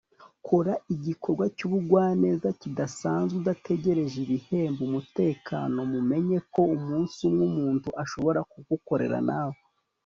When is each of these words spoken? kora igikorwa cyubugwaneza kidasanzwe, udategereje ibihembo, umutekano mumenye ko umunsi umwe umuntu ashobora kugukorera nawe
kora 0.47 0.73
igikorwa 0.95 1.45
cyubugwaneza 1.55 2.47
kidasanzwe, 2.61 3.35
udategereje 3.41 4.17
ibihembo, 4.25 4.81
umutekano 4.89 5.77
mumenye 5.91 6.37
ko 6.53 6.61
umunsi 6.77 7.17
umwe 7.29 7.43
umuntu 7.51 7.87
ashobora 8.03 8.39
kugukorera 8.51 9.19
nawe 9.29 9.59